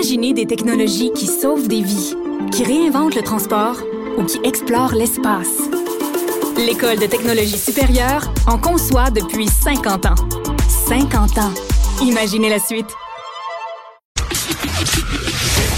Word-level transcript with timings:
Imaginez 0.00 0.32
des 0.32 0.46
technologies 0.46 1.12
qui 1.14 1.26
sauvent 1.26 1.68
des 1.68 1.82
vies, 1.82 2.14
qui 2.52 2.64
réinventent 2.64 3.14
le 3.14 3.20
transport 3.20 3.76
ou 4.16 4.24
qui 4.24 4.40
explorent 4.44 4.94
l'espace. 4.94 5.58
L'École 6.56 6.98
de 6.98 7.04
technologie 7.04 7.58
supérieure 7.58 8.32
en 8.46 8.56
conçoit 8.56 9.10
depuis 9.10 9.46
50 9.46 10.06
ans. 10.06 10.14
50 10.88 11.36
ans. 11.36 11.52
Imaginez 12.00 12.48
la 12.48 12.58
suite. 12.58 12.86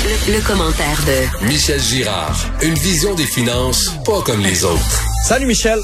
Le, 0.05 0.35
le 0.37 0.47
commentaire 0.47 1.01
de 1.05 1.49
Michel 1.49 1.81
Girard. 1.81 2.37
Une 2.63 2.75
vision 2.75 3.17
des 3.17 3.27
finances 3.27 3.91
pas 4.05 4.23
comme 4.23 4.41
les 4.41 4.65
autres. 4.65 5.03
Salut 5.27 5.47
Michel. 5.47 5.81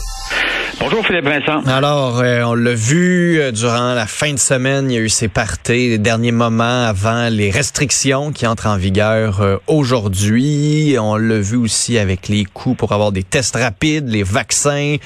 Bonjour 0.81 1.05
Philippe 1.05 1.25
Vincent. 1.25 1.61
Alors, 1.67 2.21
euh, 2.21 2.43
on 2.45 2.55
l'a 2.55 2.75
vu 2.75 3.41
euh, 3.41 3.51
durant 3.51 3.95
la 3.95 4.07
fin 4.07 4.33
de 4.33 4.39
semaine, 4.39 4.89
il 4.89 4.95
y 4.95 4.97
a 4.97 5.01
eu 5.01 5.09
ces 5.09 5.27
parties, 5.27 5.89
les 5.89 5.99
derniers 5.99 6.31
moments 6.31 6.85
avant 6.87 7.29
les 7.31 7.51
restrictions 7.51 8.31
qui 8.31 8.47
entrent 8.47 8.69
en 8.69 8.77
vigueur 8.77 9.41
euh, 9.41 9.57
aujourd'hui. 9.67 10.97
On 11.01 11.17
l'a 11.17 11.41
vu 11.41 11.57
aussi 11.57 11.99
avec 11.99 12.29
les 12.29 12.45
coûts 12.45 12.75
pour 12.75 12.93
avoir 12.93 13.11
des 13.11 13.25
tests 13.25 13.57
rapides, 13.57 14.09
les 14.09 14.23
vaccins. 14.23 14.97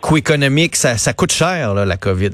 Coût 0.00 0.16
économique, 0.16 0.76
ça, 0.76 0.96
ça 0.96 1.12
coûte 1.12 1.32
cher, 1.32 1.74
là, 1.74 1.84
la 1.84 1.96
COVID. 1.96 2.30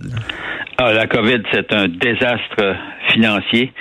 Ah, 0.77 0.93
la 0.93 1.07
COVID, 1.07 1.43
c'est 1.51 1.73
un 1.73 1.89
désastre 1.89 2.77
financier. 3.09 3.73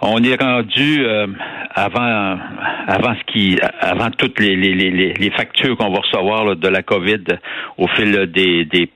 On 0.00 0.22
est 0.22 0.40
rendu 0.40 1.04
euh, 1.04 1.26
avant 1.74 2.38
avant 2.86 3.14
ce 3.14 3.32
qui 3.32 3.58
avant 3.80 4.10
toutes 4.10 4.38
les, 4.38 4.54
les, 4.56 4.74
les, 4.74 5.12
les 5.12 5.30
factures 5.30 5.76
qu'on 5.76 5.90
va 5.90 6.00
recevoir 6.00 6.44
là, 6.44 6.54
de 6.54 6.68
la 6.68 6.82
COVID 6.82 7.24
au 7.78 7.88
fil 7.88 8.26
des, 8.32 8.64
des 8.64 8.90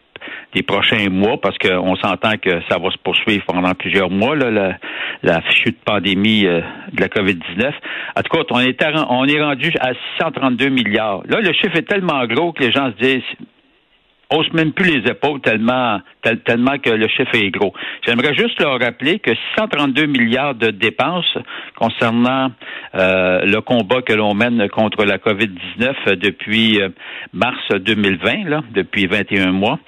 des 0.54 0.62
prochains 0.62 1.08
mois, 1.08 1.40
parce 1.40 1.56
qu'on 1.58 1.96
s'entend 1.96 2.36
que 2.36 2.60
ça 2.68 2.78
va 2.78 2.90
se 2.90 2.98
poursuivre 3.02 3.44
pendant 3.46 3.74
plusieurs 3.74 4.10
mois, 4.10 4.36
là, 4.36 4.50
la, 4.50 4.78
la 5.22 5.40
chute 5.50 5.78
de 5.78 5.84
pandémie 5.84 6.46
euh, 6.46 6.60
de 6.92 7.00
la 7.00 7.08
COVID-19. 7.08 7.72
En 8.16 8.22
tout 8.22 8.36
cas, 8.36 8.44
on 8.50 8.60
est, 8.60 8.84
on 9.08 9.26
est 9.26 9.42
rendu 9.42 9.72
à 9.80 9.92
632 10.18 10.68
milliards. 10.68 11.22
Là, 11.28 11.40
le 11.40 11.52
chiffre 11.52 11.76
est 11.76 11.88
tellement 11.88 12.24
gros 12.26 12.52
que 12.52 12.62
les 12.62 12.72
gens 12.72 12.92
se 12.92 13.02
disent 13.02 13.22
hausse 14.32 14.52
même 14.52 14.72
plus 14.72 15.00
les 15.00 15.10
épaules 15.10 15.40
tellement, 15.40 16.00
tellement 16.44 16.78
que 16.78 16.90
le 16.90 17.08
chiffre 17.08 17.34
est 17.34 17.50
gros. 17.50 17.72
J'aimerais 18.06 18.34
juste 18.34 18.60
leur 18.60 18.78
rappeler 18.80 19.18
que 19.18 19.30
632 19.56 20.06
milliards 20.06 20.54
de 20.54 20.70
dépenses 20.70 21.38
concernant 21.76 22.50
euh, 22.94 23.40
le 23.44 23.60
combat 23.60 24.02
que 24.02 24.12
l'on 24.12 24.34
mène 24.34 24.68
contre 24.68 25.04
la 25.04 25.18
COVID-19 25.18 26.16
depuis 26.16 26.80
euh, 26.80 26.88
mars 27.32 27.62
2020, 27.70 28.48
là, 28.48 28.62
depuis 28.72 29.06
21 29.06 29.52
mois, 29.52 29.78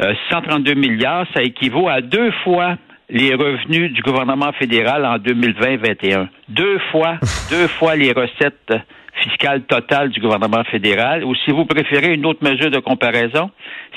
euh, 0.00 0.12
632 0.30 0.74
milliards, 0.74 1.26
ça 1.34 1.42
équivaut 1.42 1.88
à 1.88 2.00
deux 2.00 2.30
fois 2.44 2.76
les 3.08 3.34
revenus 3.34 3.92
du 3.92 4.00
gouvernement 4.02 4.52
fédéral 4.52 5.04
en 5.04 5.18
2020-21. 5.18 6.28
Deux 6.48 6.78
fois, 6.90 7.18
deux 7.50 7.68
fois 7.68 7.94
les 7.94 8.12
recettes 8.12 8.72
fiscale 9.14 9.62
totale 9.62 10.10
du 10.10 10.20
gouvernement 10.20 10.64
fédéral, 10.64 11.24
ou 11.24 11.34
si 11.34 11.50
vous 11.50 11.64
préférez 11.64 12.14
une 12.14 12.26
autre 12.26 12.42
mesure 12.42 12.70
de 12.70 12.78
comparaison, 12.78 13.50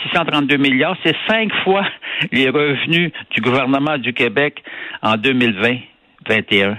632 0.03 0.57
milliards, 0.57 0.97
c'est 1.03 1.15
cinq 1.27 1.51
fois 1.63 1.85
les 2.31 2.49
revenus 2.49 3.11
du 3.31 3.41
gouvernement 3.41 3.97
du 3.97 4.13
Québec 4.13 4.63
en 5.01 5.15
2020-21. 5.15 6.75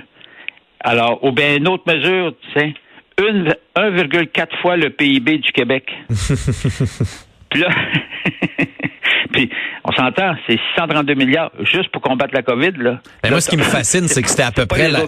Alors, 0.80 1.24
ou 1.24 1.32
bien 1.32 1.56
une 1.56 1.68
autre 1.68 1.84
mesure, 1.92 2.34
c'est 2.54 2.74
1,4 3.18 4.60
fois 4.60 4.76
le 4.76 4.90
PIB 4.90 5.38
du 5.38 5.52
Québec. 5.52 5.90
Puis 7.50 7.60
là, 7.60 7.68
puis 9.32 9.50
on 9.88 9.92
s'entend, 9.92 10.34
c'est 10.46 10.58
632 10.74 11.14
milliards 11.14 11.52
juste 11.60 11.90
pour 11.92 12.02
combattre 12.02 12.34
la 12.34 12.42
COVID. 12.42 12.72
Là. 12.76 12.98
Ben 13.22 13.30
moi, 13.30 13.40
ce 13.40 13.48
qui 13.48 13.56
me 13.56 13.62
fascine, 13.62 14.08
c'est 14.08 14.20
que 14.20 14.28
c'était 14.28 14.42
à 14.42 14.50
peu 14.50 14.66
près 14.66 14.90
la... 14.90 15.02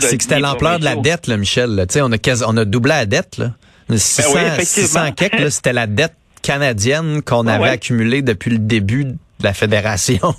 C'est 0.00 0.16
que 0.18 0.22
c'était 0.22 0.38
l'ampleur 0.38 0.78
de 0.78 0.84
la 0.84 0.96
dette, 0.96 1.26
là, 1.26 1.38
Michel. 1.38 1.74
Là. 1.74 1.86
On, 2.02 2.12
a 2.12 2.18
quasi... 2.18 2.44
on 2.46 2.56
a 2.58 2.66
doublé 2.66 2.90
la 2.90 3.06
dette. 3.06 3.38
Là. 3.38 3.52
600, 3.88 4.34
ben 4.34 4.52
oui, 4.58 4.64
600 4.64 5.00
c'était 5.48 5.72
la 5.72 5.86
dette 5.86 6.14
canadienne 6.42 7.22
qu'on 7.22 7.46
avait 7.46 7.70
accumulée 7.70 8.22
depuis 8.22 8.50
le 8.50 8.58
début 8.58 9.06
de 9.40 9.44
la 9.44 9.54
fédération. 9.54 10.34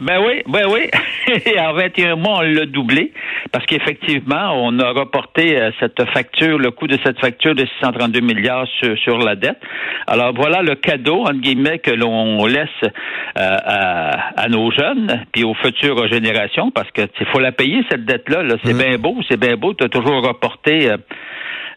ben 0.00 0.18
oui, 0.24 0.42
ben 0.48 0.66
oui. 0.70 0.88
Et 1.46 1.58
en 1.58 1.72
21 1.74 2.16
mois, 2.16 2.38
on 2.38 2.42
l'a 2.42 2.66
doublé 2.66 3.12
parce 3.52 3.64
qu'effectivement, 3.66 4.52
on 4.54 4.78
a 4.78 4.90
reporté 4.90 5.58
euh, 5.58 5.70
cette 5.80 6.02
facture, 6.10 6.58
le 6.58 6.70
coût 6.70 6.86
de 6.86 6.98
cette 7.04 7.18
facture 7.20 7.54
de 7.54 7.64
632 7.80 8.20
milliards 8.20 8.66
sur, 9.04 9.18
la 9.18 9.34
dette. 9.34 9.58
Alors 10.06 10.32
voilà 10.34 10.62
le 10.62 10.74
cadeau, 10.74 11.22
entre 11.22 11.40
guillemets, 11.40 11.78
que 11.78 11.90
l'on 11.90 12.44
laisse 12.46 12.68
euh, 12.82 12.90
à, 13.36 14.48
nos 14.48 14.70
jeunes 14.70 15.24
puis 15.32 15.44
aux 15.44 15.54
futures 15.54 16.06
générations 16.08 16.70
parce 16.70 16.90
que 16.90 17.02
il 17.20 17.26
faut 17.26 17.40
la 17.40 17.52
payer, 17.52 17.84
cette 17.90 18.04
dette-là. 18.04 18.42
-là, 18.42 18.56
c'est 18.64 18.74
mm. 18.74 18.78
bien 18.78 18.98
beau, 18.98 19.16
c'est 19.28 19.40
bien 19.40 19.56
beau. 19.56 19.74
Tu 19.74 19.84
as 19.84 19.88
toujours 19.88 20.22
reporté 20.22 20.90
euh, 20.90 20.96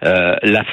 euh, 0.02 0.36
la, 0.44 0.64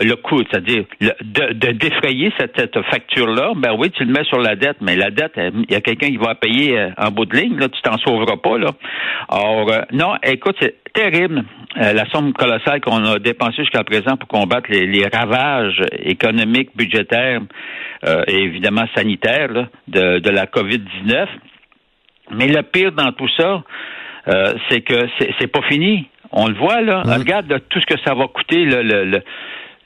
le 0.00 0.16
coût, 0.16 0.42
c'est-à-dire 0.50 0.84
de, 1.00 1.52
de, 1.54 1.72
défrayer 1.72 2.30
cette, 2.38 2.60
cette 2.60 2.78
facture-là, 2.82 3.52
ben 3.56 3.74
oui, 3.78 3.90
tu 3.90 4.04
le 4.04 4.12
mets 4.12 4.24
sur 4.24 4.38
la 4.38 4.54
dette, 4.54 4.76
mais 4.82 4.96
la 4.96 5.10
dette, 5.10 5.32
il 5.36 5.72
y 5.72 5.74
a 5.74 5.80
quelqu'un 5.80 6.08
qui 6.08 6.18
va 6.18 6.34
payer 6.34 6.78
euh, 6.78 6.90
en 6.98 7.10
bout 7.10 7.24
de 7.24 7.34
ligne, 7.34 7.58
là, 7.58 7.70
tu 7.70 7.80
t'en 7.80 7.96
sauveras 7.96 8.36
pas, 8.36 8.58
là. 8.58 8.72
Or, 9.30 9.72
euh, 9.72 9.80
non, 9.92 10.16
écoute, 10.22 10.56
c'est 10.60 10.74
terrible 10.92 11.44
la 11.74 12.06
somme 12.10 12.32
colossale 12.32 12.80
qu'on 12.80 13.04
a 13.04 13.18
dépensée 13.18 13.62
jusqu'à 13.62 13.84
présent 13.84 14.16
pour 14.16 14.28
combattre 14.28 14.70
les, 14.70 14.86
les 14.86 15.06
ravages 15.06 15.82
économiques, 15.98 16.70
budgétaires 16.74 17.42
et 18.26 18.34
évidemment 18.34 18.86
sanitaires 18.94 19.68
de, 19.86 20.18
de 20.18 20.30
la 20.30 20.46
COVID-19. 20.46 21.26
Mais 22.30 22.48
le 22.48 22.62
pire 22.62 22.92
dans 22.92 23.12
tout 23.12 23.28
ça, 23.36 23.62
c'est 24.70 24.80
que 24.80 25.06
c'est 25.38 25.48
pas 25.48 25.60
fini. 25.68 26.08
On 26.32 26.48
le 26.48 26.54
voit, 26.54 26.80
là. 26.80 27.02
Regarde 27.04 27.60
tout 27.68 27.80
ce 27.80 27.86
que 27.86 28.00
ça 28.04 28.14
va 28.14 28.26
coûter, 28.28 28.64
le, 28.64 28.82
le, 28.82 29.22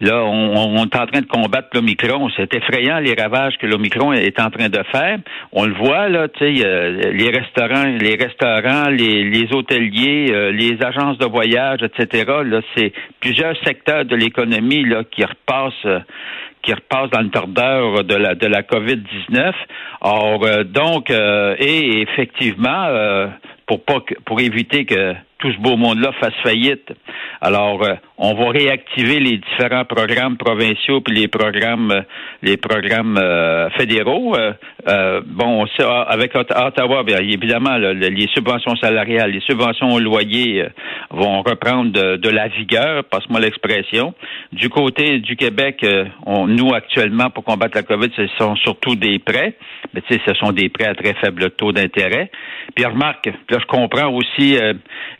Là, 0.01 0.25
on, 0.25 0.77
est 0.77 0.97
en 0.97 1.07
train 1.07 1.21
de 1.21 1.27
combattre 1.27 1.69
l'Omicron. 1.75 2.31
C'est 2.35 2.55
effrayant 2.55 3.01
les 3.01 3.15
ravages 3.15 3.59
que 3.59 3.67
l'Omicron 3.67 4.15
est 4.15 4.41
en 4.41 4.49
train 4.49 4.71
de 4.71 4.83
faire. 4.91 5.19
On 5.53 5.67
le 5.67 5.75
voit, 5.75 6.09
là, 6.09 6.27
tu 6.29 6.39
sais, 6.57 7.13
les 7.13 7.29
restaurants, 7.29 7.85
les 7.85 8.15
restaurants, 8.15 8.89
les, 8.89 9.25
les 9.25 9.53
hôteliers, 9.53 10.29
euh, 10.31 10.53
les 10.53 10.83
agences 10.83 11.19
de 11.19 11.27
voyage, 11.27 11.81
etc. 11.83 12.25
Là, 12.47 12.63
c'est 12.75 12.95
plusieurs 13.21 13.55
secteurs 13.63 14.07
de 14.07 14.17
l'économie 14.17 14.85
là 14.85 15.05
qui 15.05 15.23
repassent 15.23 16.03
qui 16.63 16.75
repassent 16.75 17.11
dans 17.11 17.23
le 17.23 17.31
tordeur 17.31 18.05
de 18.05 18.15
la 18.15 18.35
de 18.35 18.47
la 18.47 18.63
COVID-19. 18.63 19.53
Or, 20.01 20.45
euh, 20.45 20.65
donc, 20.65 21.11
euh, 21.11 21.57
et 21.59 22.01
effectivement, 22.01 23.29
pour 23.67 23.85
pas 23.85 24.01
que, 24.01 24.15
pour 24.25 24.41
éviter 24.41 24.87
que 24.87 25.15
tout 25.41 25.53
ce 25.53 25.59
beau 25.59 25.77
monde-là 25.77 26.13
fasse 26.21 26.35
faillite. 26.43 26.93
Alors, 27.41 27.83
euh, 27.83 27.95
on 28.23 28.35
va 28.35 28.51
réactiver 28.51 29.19
les 29.19 29.39
différents 29.39 29.87
programmes 29.87 30.37
provinciaux 30.37 31.01
puis 31.01 31.15
les 31.15 31.27
programmes, 31.27 31.91
euh, 31.91 32.03
les 32.43 32.59
programmes 32.59 33.17
euh, 33.17 33.71
fédéraux. 33.71 34.37
bon, 35.27 35.67
ça, 35.79 36.03
avec 36.03 36.35
Ottawa, 36.35 37.03
bien 37.03 37.19
évidemment, 37.19 37.77
les 37.79 38.29
subventions 38.35 38.77
salariales, 38.77 39.31
les 39.31 39.41
subventions 39.41 39.89
au 39.89 39.99
loyer 39.99 40.67
vont 41.11 41.41
reprendre 41.41 41.93
de, 41.93 42.29
la 42.29 42.49
vigueur, 42.49 43.05
passe-moi 43.05 43.41
l'expression. 43.41 44.15
Du 44.53 44.69
côté 44.69 45.19
du 45.19 45.37
Québec, 45.37 45.85
on, 46.27 46.47
nous 46.47 46.75
actuellement 46.75 47.31
pour 47.31 47.45
combattre 47.45 47.77
la 47.77 47.83
COVID, 47.83 48.11
ce 48.17 48.27
sont 48.39 48.55
surtout 48.57 48.97
des 48.97 49.19
prêts, 49.19 49.55
mais 49.95 50.03
tu 50.03 50.15
sais, 50.15 50.21
ce 50.27 50.35
sont 50.35 50.53
des 50.53 50.69
prêts 50.69 50.87
à 50.89 50.95
très 50.95 51.15
faible 51.15 51.51
taux 51.53 51.73
d'intérêt. 51.73 52.31
Puis 52.75 52.85
remarque, 52.85 53.27
là 53.27 53.59
je 53.61 53.67
comprends 53.67 54.13
aussi 54.13 54.59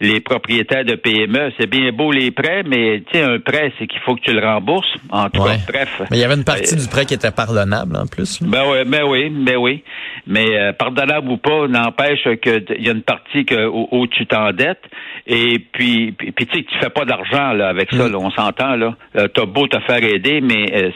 les 0.01 0.21
propriétaires 0.21 0.85
de 0.85 0.95
PME, 0.95 1.53
c'est 1.59 1.69
bien 1.69 1.93
beau 1.93 2.13
les 2.13 2.31
prêts, 2.31 2.63
mais 2.67 2.90
tu 2.99 3.19
sais, 3.19 3.23
un 3.23 3.39
prêt, 3.39 3.73
c'est 3.79 3.87
qu'il 3.87 4.01
faut 4.01 4.15
que 4.15 4.21
tu 4.21 4.33
le 4.33 4.45
rembourses. 4.45 4.95
En 5.11 5.31
tout 5.31 5.43
cas, 5.43 5.57
bref. 5.69 6.03
Mais 6.11 6.19
il 6.19 6.21
y 6.21 6.25
avait 6.25 6.35
une 6.35 6.45
partie 6.45 6.77
du 6.77 6.87
prêt 6.89 7.05
qui 7.05 7.15
était 7.15 7.31
pardonnable 7.31 7.97
en 7.97 8.07
plus. 8.07 8.43
Ben 8.43 8.63
oui, 8.71 8.79
ben 8.87 9.03
oui, 9.07 9.31
ben 9.31 9.57
oui. 9.57 9.83
Mais 10.27 10.59
euh, 10.59 10.73
pardonnable 10.73 11.31
ou 11.31 11.37
pas, 11.37 11.67
n'empêche 11.69 12.23
qu'il 12.43 12.65
y 12.79 12.89
a 12.89 12.93
une 12.93 13.03
partie 13.03 13.45
que, 13.45 13.67
où, 13.67 14.07
tu 14.07 14.27
t'endettes. 14.27 14.83
Et 15.27 15.59
puis, 15.59 16.13
puis, 16.13 16.33
tu 16.35 16.57
sais 16.57 16.65
tu 16.65 16.79
fais 16.79 16.91
pas 16.91 17.05
d'argent 17.05 17.53
là 17.53 17.69
avec 17.69 17.91
ça, 17.93 18.09
mm. 18.09 18.13
là, 18.13 18.19
on 18.19 18.31
s'entend 18.31 18.77
là. 18.77 18.95
Euh, 19.17 19.29
t'as 19.29 19.47
beau 19.47 19.67
te 19.67 19.79
faire 19.81 20.03
aider, 20.03 20.41
mais 20.41 20.67
euh, 20.75 20.91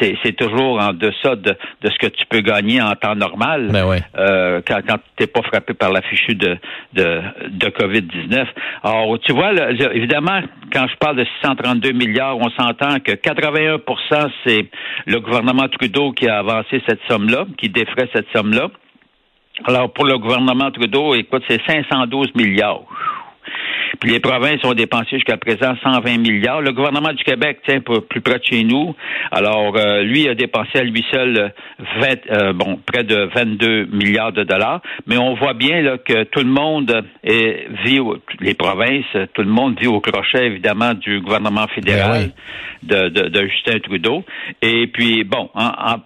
c'est 0.00 0.36
toujours 0.36 0.80
en 0.80 0.92
deçà 0.92 1.36
de, 1.36 1.56
de 1.82 1.90
ce 1.90 1.98
que 1.98 2.06
tu 2.06 2.24
peux 2.28 2.40
gagner 2.40 2.80
en 2.80 2.94
temps 2.94 3.14
normal. 3.14 3.68
Ben 3.72 3.86
oui. 3.86 3.96
euh, 4.16 4.60
quand, 4.66 4.80
quand 4.86 4.98
t'es 5.16 5.26
pas 5.26 5.42
frappé 5.42 5.74
par 5.74 5.92
la 5.92 6.02
fichu 6.02 6.34
de, 6.34 6.56
de, 6.94 7.20
de 7.48 7.66
COVID-19. 7.68 8.46
Alors, 8.82 9.18
tu 9.20 9.32
vois, 9.32 9.52
là, 9.52 9.70
évidemment, 9.92 10.40
quand 10.72 10.86
je 10.88 10.96
parle 10.96 11.16
de 11.16 11.26
632 11.42 11.92
milliards, 11.92 12.36
on 12.38 12.50
s'entend 12.50 12.98
que 13.00 13.12
81% 13.12 14.30
c'est 14.46 14.68
le 15.06 15.20
gouvernement 15.20 15.68
Trudeau 15.68 16.12
qui 16.12 16.28
a 16.28 16.38
avancé 16.38 16.82
cette 16.88 17.00
somme-là, 17.08 17.46
qui 17.58 17.68
défrait 17.68 18.08
cette 18.14 18.26
somme-là. 18.34 18.68
Alors, 19.64 19.92
pour 19.92 20.04
le 20.04 20.18
gouvernement 20.18 20.70
Trudeau, 20.72 21.14
écoute, 21.14 21.42
c'est 21.48 21.60
512 21.64 22.34
milliards. 22.34 22.82
Puis 24.04 24.12
les 24.12 24.20
provinces 24.20 24.62
ont 24.64 24.74
dépensé 24.74 25.12
jusqu'à 25.12 25.38
présent 25.38 25.74
120 25.82 26.18
milliards. 26.18 26.60
Le 26.60 26.72
gouvernement 26.72 27.14
du 27.14 27.24
Québec, 27.24 27.60
tiens, 27.66 27.80
plus 27.80 28.20
près 28.20 28.38
de 28.38 28.44
chez 28.44 28.62
nous, 28.62 28.94
alors 29.32 29.74
euh, 29.78 30.02
lui 30.02 30.28
a 30.28 30.34
dépensé 30.34 30.78
à 30.78 30.82
lui 30.82 31.02
seul 31.10 31.54
20, 32.02 32.08
euh, 32.30 32.52
bon, 32.52 32.78
près 32.84 33.02
de 33.02 33.30
22 33.34 33.86
milliards 33.86 34.32
de 34.32 34.44
dollars. 34.44 34.82
Mais 35.06 35.16
on 35.16 35.32
voit 35.36 35.54
bien 35.54 35.80
là, 35.80 35.96
que 35.96 36.24
tout 36.24 36.40
le 36.40 36.50
monde 36.50 37.02
est, 37.22 37.66
vit, 37.82 37.98
les 38.40 38.52
provinces, 38.52 39.06
tout 39.32 39.40
le 39.40 39.48
monde 39.48 39.80
vit 39.80 39.86
au 39.86 40.00
crochet, 40.00 40.48
évidemment, 40.48 40.92
du 40.92 41.22
gouvernement 41.22 41.66
fédéral 41.68 42.30
Ben 42.82 43.08
de, 43.08 43.08
de, 43.08 43.28
de 43.28 43.48
Justin 43.48 43.78
Trudeau. 43.78 44.22
Et 44.60 44.86
puis, 44.88 45.24
bon, 45.24 45.48
en, 45.54 45.64
en 45.64 45.96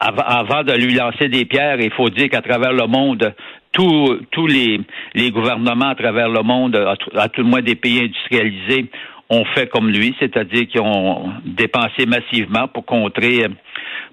avant 0.00 0.62
de 0.62 0.72
lui 0.72 0.94
lancer 0.94 1.28
des 1.28 1.44
pierres, 1.44 1.80
il 1.80 1.92
faut 1.92 2.08
dire 2.10 2.28
qu'à 2.30 2.40
travers 2.40 2.72
le 2.72 2.86
monde, 2.86 3.32
tous 3.78 4.18
tous 4.32 4.46
les, 4.48 5.30
gouvernements 5.30 5.90
à 5.90 5.94
travers 5.94 6.28
le 6.28 6.42
monde, 6.42 6.74
à, 6.74 6.96
à 7.16 7.28
tout 7.28 7.42
le 7.42 7.48
moins 7.48 7.62
des 7.62 7.76
pays 7.76 8.00
industrialisés, 8.00 8.90
ont 9.30 9.44
fait 9.54 9.68
comme 9.68 9.88
lui, 9.88 10.14
c'est-à-dire 10.18 10.66
qu'ils 10.66 10.80
ont 10.80 11.30
dépensé 11.44 12.06
massivement 12.06 12.66
pour 12.66 12.84
contrer 12.84 13.46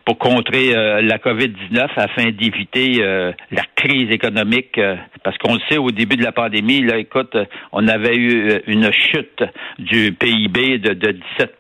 pour 0.06 0.20
contrer 0.20 0.76
euh, 0.76 1.02
la 1.02 1.18
COVID-19 1.18 1.88
afin 1.98 2.26
d'éviter 2.30 2.98
euh, 3.02 3.32
la 3.52 3.64
crise 3.76 4.12
économique. 4.12 4.78
euh, 4.78 4.96
parce 5.24 5.36
qu'on 5.40 5.56
le 5.56 5.60
sait, 5.68 5.78
au 5.80 5.90
début 5.90 6.16
de 6.16 6.24
la 6.24 6.32
pandémie, 6.32 6.84
là, 6.84 6.98
écoute, 6.98 7.34
euh, 7.36 7.46
on 7.72 7.88
avait 7.88 8.16
eu 8.16 8.50
euh, 8.52 8.60
une 8.68 8.92
chute 8.94 9.44
du 9.80 10.12
PIB 10.14 10.78
de, 10.78 10.94
de 10.94 11.12
17 11.40 11.58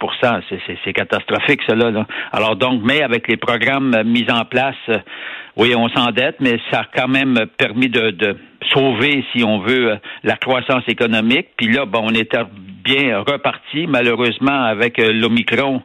C'est- 0.83 0.93
catastrophique, 0.93 1.61
cela. 1.67 1.89
Là. 1.89 2.05
Alors 2.31 2.55
donc, 2.55 2.81
mais 2.83 3.01
avec 3.01 3.27
les 3.27 3.37
programmes 3.37 3.93
euh, 3.95 4.03
mis 4.03 4.25
en 4.31 4.45
place, 4.45 4.75
oui, 5.57 5.73
on 5.75 5.89
s'endette, 5.89 6.35
mais 6.39 6.59
ça 6.69 6.81
a 6.81 6.85
quand 6.95 7.07
même 7.07 7.47
permis 7.57 7.89
de, 7.89 8.11
de 8.11 8.37
sauver, 8.73 9.23
si 9.33 9.43
on 9.43 9.59
veut, 9.59 9.97
la 10.23 10.35
croissance 10.35 10.83
économique. 10.87 11.47
Puis 11.57 11.67
là, 11.71 11.85
bon, 11.85 12.01
on 12.03 12.13
était 12.13 12.43
bien 12.83 13.19
reparti. 13.19 13.87
Malheureusement, 13.87 14.63
avec 14.65 14.97
l'Omicron, 14.99 15.81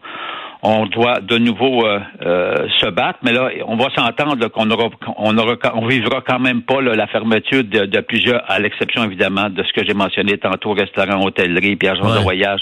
on 0.62 0.86
doit 0.86 1.20
de 1.20 1.38
nouveau 1.38 1.86
euh, 1.86 2.00
euh, 2.22 2.68
se 2.78 2.86
battre, 2.90 3.18
mais 3.22 3.32
là, 3.32 3.50
on 3.66 3.76
va 3.76 3.88
s'entendre 3.96 4.48
qu'on 4.48 4.70
aura, 4.70 4.90
on 5.16 5.36
aura, 5.38 5.54
on 5.74 5.86
vivra 5.86 6.20
quand 6.26 6.38
même 6.38 6.62
pas 6.62 6.80
là, 6.82 6.94
la 6.94 7.06
fermeture 7.06 7.64
de, 7.64 7.86
de 7.86 8.00
plusieurs, 8.00 8.42
à 8.50 8.58
l'exception 8.58 9.04
évidemment 9.04 9.48
de 9.48 9.62
ce 9.62 9.72
que 9.72 9.86
j'ai 9.86 9.94
mentionné 9.94 10.36
tantôt, 10.38 10.72
restaurants, 10.72 11.24
hôtellerie, 11.24 11.76
puis 11.76 11.88
agence 11.88 12.10
Ouais. 12.12 12.18
de 12.18 12.22
voyage. 12.22 12.60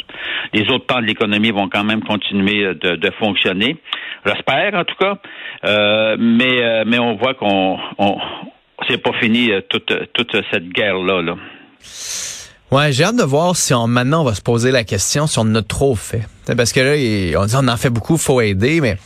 Les 0.52 0.62
autres 0.70 0.86
pans 0.86 1.00
de 1.00 1.06
l'économie 1.06 1.50
vont 1.50 1.68
quand 1.68 1.84
même 1.84 2.02
continuer 2.04 2.64
euh, 2.64 2.74
de, 2.74 2.96
de 2.96 3.10
fonctionner. 3.18 3.76
J'espère 4.24 4.74
en 4.74 4.84
tout 4.84 4.96
cas, 5.00 5.14
Euh, 5.64 6.16
mais 6.18 6.62
euh, 6.62 6.84
mais 6.86 7.00
on 7.00 7.16
voit 7.16 7.34
qu'on 7.34 7.78
on, 7.98 8.16
c'est 8.88 9.02
pas 9.02 9.12
fini 9.20 9.50
euh, 9.50 9.60
toute 9.68 9.92
toute 10.12 10.36
cette 10.52 10.68
guerre 10.68 10.98
là. 10.98 11.20
là. 11.20 11.34
Ouais, 12.70 12.92
j'ai 12.92 13.04
hâte 13.04 13.16
de 13.16 13.22
voir 13.22 13.56
si 13.56 13.72
on, 13.72 13.86
maintenant 13.86 14.20
on 14.20 14.24
va 14.24 14.34
se 14.34 14.42
poser 14.42 14.70
la 14.70 14.84
question 14.84 15.26
si 15.26 15.38
on 15.38 15.42
en 15.42 15.54
a 15.54 15.62
trop 15.62 15.94
fait. 15.94 16.26
Parce 16.54 16.72
que 16.72 16.80
là, 16.80 17.40
on 17.40 17.46
dit 17.46 17.54
on 17.56 17.68
en 17.68 17.76
fait 17.78 17.88
beaucoup, 17.88 18.18
faut 18.18 18.40
aider, 18.42 18.80
mais 18.80 18.98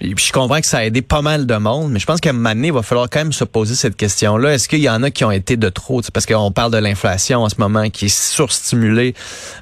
et 0.00 0.14
puis 0.14 0.24
je 0.26 0.32
comprends 0.32 0.60
que 0.60 0.66
ça 0.66 0.78
a 0.78 0.84
aidé 0.84 1.02
pas 1.02 1.22
mal 1.22 1.46
de 1.46 1.54
monde, 1.56 1.90
mais 1.92 1.98
je 1.98 2.06
pense 2.06 2.20
qu'à 2.20 2.30
un 2.30 2.34
moment 2.34 2.50
donné, 2.54 2.68
il 2.68 2.72
va 2.74 2.82
falloir 2.82 3.08
quand 3.08 3.20
même 3.20 3.32
se 3.32 3.44
poser 3.44 3.74
cette 3.74 3.96
question-là. 3.96 4.54
Est-ce 4.54 4.68
qu'il 4.68 4.80
y 4.80 4.88
en 4.90 5.02
a 5.02 5.10
qui 5.10 5.24
ont 5.24 5.30
été 5.30 5.56
de 5.56 5.68
trop? 5.68 6.02
Parce 6.12 6.26
qu'on 6.26 6.50
parle 6.50 6.72
de 6.72 6.78
l'inflation 6.78 7.42
en 7.42 7.48
ce 7.48 7.54
moment 7.58 7.88
qui 7.90 8.06
est 8.06 8.14
surstimulée 8.14 9.14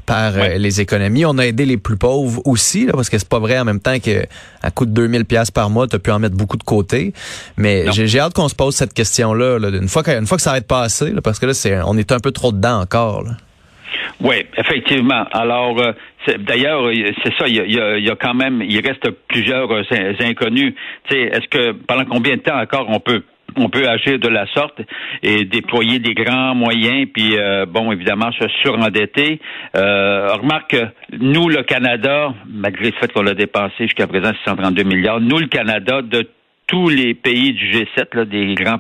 par 0.07 0.35
euh, 0.35 0.39
Ouais. 0.39 0.59
les 0.59 0.81
économies. 0.81 1.25
On 1.27 1.39
a 1.39 1.47
aidé 1.47 1.65
les 1.67 1.77
plus 1.77 1.97
pauvres 1.97 2.41
aussi, 2.45 2.87
là, 2.87 2.93
parce 2.95 3.09
que 3.11 3.19
c'est 3.19 3.29
pas 3.29 3.39
vrai 3.39 3.59
en 3.59 3.65
même 3.65 3.81
temps 3.81 3.99
que 4.01 4.25
à 4.63 4.71
coût 4.71 4.87
de 4.87 4.91
2000 4.93 5.25
pièces 5.25 5.51
par 5.51 5.71
mois, 5.71 5.87
tu 5.87 5.99
pu 5.99 6.11
en 6.11 6.19
mettre 6.19 6.37
beaucoup 6.37 6.57
de 6.57 6.65
côté. 6.65 7.13
Mais 7.57 7.91
j'ai 7.93 8.07
j'ai 8.07 8.19
hâte 8.21 8.35
qu'on 8.35 8.49
se 8.49 8.55
pose 8.55 8.75
cette 8.75 8.95
question-là, 8.95 9.59
là, 9.59 9.69
une 9.69 9.89
fois 9.89 10.03
que, 10.03 10.11
une 10.11 10.27
fois 10.27 10.37
que 10.39 10.43
ça 10.43 10.53
va 10.53 10.59
être 10.59 10.67
passé, 10.67 11.11
là, 11.11 11.21
parce 11.21 11.39
que 11.39 11.47
là, 11.47 11.55
c'est, 11.55 11.81
on 11.83 11.97
est 11.97 12.11
un 12.13 12.19
peu 12.21 12.33
trop 12.33 12.53
dedans 12.53 12.81
encore. 12.81 13.23
Là. 13.23 13.37
Oui, 14.21 14.37
effectivement. 14.57 15.25
Alors, 15.33 15.79
euh, 15.81 15.93
d'ailleurs, 16.39 16.91
c'est 17.25 17.35
ça. 17.39 17.47
Il 17.49 17.55
y, 17.73 17.79
a, 17.81 17.85
a- 17.87 18.13
a 18.13 18.17
quand 18.17 18.35
même, 18.35 18.63
il 18.63 18.81
reste 18.87 19.09
plusieurs 19.29 19.71
euh, 19.71 19.83
in- 19.91 20.15
inconnus. 20.29 20.75
Est-ce 21.11 21.49
que 21.49 21.73
pendant 21.73 22.05
combien 22.05 22.37
de 22.37 22.43
temps 22.43 22.59
encore 22.61 22.87
on 22.89 23.01
peut 23.01 23.23
on 23.55 23.69
peut 23.69 23.87
agir 23.87 24.19
de 24.19 24.29
la 24.29 24.47
sorte 24.47 24.81
et 25.23 25.45
déployer 25.45 25.99
des 25.99 26.15
grands 26.15 26.55
moyens, 26.55 27.07
puis 27.13 27.37
euh, 27.37 27.67
bon, 27.67 27.93
évidemment, 27.93 28.33
se 28.33 28.49
surendetter? 28.63 29.41
Euh, 29.77 30.29
remarque, 30.41 30.71
que 30.71 30.87
nous, 31.21 31.51
le 31.51 31.63
Canada, 31.63 32.33
malgré 32.49 32.87
le 32.87 32.93
fait 32.99 33.13
qu'on 33.13 33.21
l'a 33.21 33.35
dépensé 33.35 33.75
jusqu'à 33.81 34.07
présent 34.07 34.31
632 34.47 34.85
milliards, 34.85 35.21
nous, 35.21 35.37
le 35.39 35.49
Canada, 35.49 36.01
de 36.01 36.27
tous 36.67 36.89
les 36.89 37.13
pays 37.13 37.53
du 37.53 37.71
G7, 37.71 38.15
là, 38.15 38.25
des 38.25 38.55
grands 38.55 38.79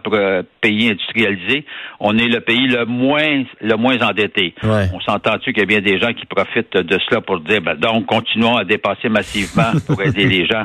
pays 0.61 0.89
industrialisés, 0.89 1.67
on 2.01 2.17
est 2.17 2.29
le 2.29 2.41
pays 2.41 2.67
le 2.67 2.87
moins 2.87 3.43
le 3.61 3.77
moins 3.77 4.01
endetté. 4.01 4.55
Ouais. 4.63 4.87
On 4.95 5.01
s'entend-tu 5.01 5.53
qu'il 5.53 5.61
y 5.61 5.63
a 5.63 5.67
bien 5.67 5.81
des 5.81 6.01
gens 6.01 6.13
qui 6.13 6.25
profitent 6.25 6.77
de 6.77 6.99
cela 7.07 7.21
pour 7.21 7.41
dire, 7.41 7.61
ben, 7.61 7.75
donc, 7.75 8.07
continuons 8.07 8.57
à 8.57 8.65
dépenser 8.65 9.09
massivement 9.09 9.73
pour 9.87 10.01
aider 10.03 10.25
les 10.25 10.47
gens. 10.47 10.65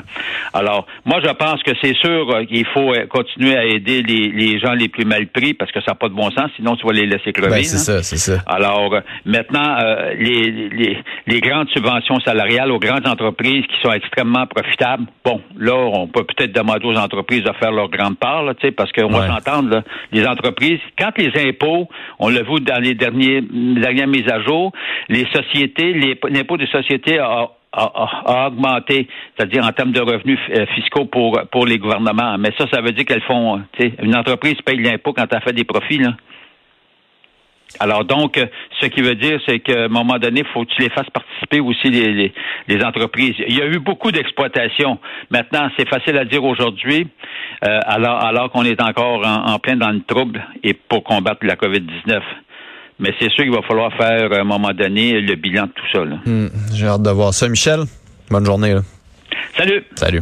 Alors, 0.54 0.88
moi, 1.06 1.20
je 1.22 1.30
pense 1.32 1.62
que 1.64 1.72
c'est 1.82 1.96
sûr 1.96 2.28
qu'il 2.48 2.66
faut 2.68 2.94
continuer 3.10 3.58
à 3.58 3.66
aider 3.66 4.04
les, 4.04 4.30
les 4.30 4.60
gens 4.60 4.74
les 4.74 4.88
plus 4.88 5.06
mal 5.06 5.28
pris 5.28 5.54
parce 5.54 5.72
que 5.72 5.82
ça 5.82 5.92
n'a 5.92 5.96
pas 5.96 6.10
de 6.10 6.14
bon 6.14 6.32
sens, 6.32 6.50
sinon 6.56 6.76
tu 6.76 6.86
vas 6.86 6.94
les 6.94 7.08
laisser 7.08 7.34
crever. 7.34 7.50
Ben, 7.50 7.64
c'est 7.64 7.76
hein. 7.76 8.02
ça, 8.02 8.04
c'est 8.04 8.18
ça. 8.18 8.42
Alors, 8.46 8.96
maintenant, 9.26 9.76
euh, 9.82 10.14
les, 10.18 10.70
les, 10.70 10.98
les 11.26 11.42
grandes 11.42 11.70
subventions 11.70 12.20
salariales 12.22 12.72
aux 12.72 12.80
grandes 12.80 13.08
entreprises 13.08 13.66
qui 13.68 13.82
sont 13.82 13.92
extrêmement 13.92 14.48
profitables, 14.48 15.06
bon, 15.26 15.42
là, 15.58 15.76
on 15.76 16.08
peut 16.08 16.24
peut-être 16.24 16.54
demander 16.54 16.86
aux 16.86 16.96
entreprises 16.96 17.07
de 17.08 17.52
faire 17.60 17.72
leur 17.72 17.90
grande 17.90 18.18
part, 18.18 18.44
là, 18.44 18.54
parce 18.76 18.92
qu'on 18.92 19.06
Ouais. 19.14 19.28
va 19.28 19.28
s'entendre, 19.40 19.70
là, 19.70 19.84
les 20.12 20.26
entreprises, 20.28 20.80
quand 20.98 21.12
les 21.18 21.32
impôts, 21.50 21.88
on 22.20 22.30
l'a 22.30 22.44
vu 22.44 22.60
dans 22.62 22.82
les 22.82 22.94
derniers, 22.94 23.42
les 23.52 23.82
dernières 23.82 24.08
mises 24.08 24.30
à 24.32 24.42
jour, 24.42 24.72
les 25.10 25.26
sociétés, 25.34 25.94
les- 25.94 26.20
l'impôt 26.30 26.58
des 26.58 26.68
sociétés 26.68 27.20
a, 27.20 27.50
a, 27.74 27.84
a- 27.84 28.48
augmenté, 28.48 29.08
c'est-à-dire 29.36 29.66
en 29.66 29.72
termes 29.72 29.92
de 29.92 30.02
revenus 30.02 30.40
euh, 30.56 30.66
fiscaux 30.76 31.06
pour, 31.06 31.40
pour 31.52 31.66
les 31.66 31.78
gouvernements. 31.78 32.38
Mais 32.40 32.50
ça, 32.58 32.66
ça 32.72 32.82
veut 32.82 32.92
dire 32.92 33.06
qu'elles 33.06 33.22
font, 33.24 33.62
une 34.02 34.16
entreprise 34.16 34.56
paye 34.66 34.80
l'impôt 34.82 35.14
quand 35.14 35.26
elle 35.32 35.42
fait 35.42 35.54
des 35.54 35.64
profits, 35.66 36.00
là. 36.00 36.14
Alors 37.80 38.06
donc, 38.06 38.38
euh, 38.38 38.46
ce 38.82 38.88
qui 38.88 39.02
veut 39.02 39.16
dire, 39.16 39.40
c'est 39.46 39.60
qu'à 39.60 39.86
un 39.86 39.88
moment 39.88 40.18
donné, 40.18 40.42
il 40.42 40.48
faut 40.54 40.64
que 40.66 40.72
tu 40.74 40.82
les 40.82 40.90
fasses 40.90 41.10
participer 41.12 41.60
aussi 41.60 41.90
les, 41.90 42.12
les, 42.14 42.34
les 42.68 42.84
entreprises. 42.84 43.36
Il 43.48 43.56
y 43.58 43.62
a 43.62 43.66
eu 43.66 43.80
beaucoup 43.80 44.12
d'exploitation. 44.12 45.00
Maintenant, 45.30 45.70
c'est 45.78 45.88
facile 45.88 46.18
à 46.18 46.26
dire 46.26 46.44
aujourd'hui, 46.44 47.08
euh, 47.66 47.80
alors, 47.86 48.24
alors 48.24 48.52
qu'on 48.52 48.64
est 48.64 48.82
encore 48.82 49.26
en, 49.26 49.54
en 49.54 49.60
plein 49.60 49.76
dans 49.76 49.92
le 49.92 50.02
trouble 50.02 50.44
et 50.64 50.74
pour 50.74 51.04
combattre 51.04 51.46
la 51.46 51.56
COVID-19. 51.56 52.22
Mais 53.00 53.14
c'est 53.20 53.30
sûr 53.32 53.44
qu'il 53.44 53.54
va 53.54 53.62
falloir 53.62 53.94
faire 53.96 54.32
à 54.34 54.40
un 54.40 54.44
moment 54.44 54.72
donné 54.74 55.22
le 55.22 55.36
bilan 55.36 55.64
de 55.68 55.72
tout 55.72 55.86
ça. 55.94 56.00
Hmm, 56.26 56.48
j'ai 56.74 56.88
hâte 56.88 57.04
de 57.04 57.12
voir 57.12 57.34
ça. 57.34 57.48
Michel, 57.48 57.82
bonne 58.32 58.46
journée. 58.46 58.74
Là. 58.74 58.82
Salut! 59.56 59.84
Salut. 59.96 60.22